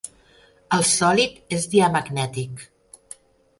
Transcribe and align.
El 0.77 0.85
sòlid 0.91 1.53
és 1.59 1.69
diamagnètic. 1.75 2.67